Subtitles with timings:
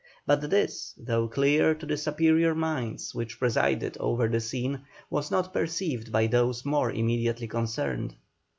[0.25, 4.81] But this, though clear to the superior minds which presided over the scene,
[5.11, 8.15] was not perceived by those more immediately concerned.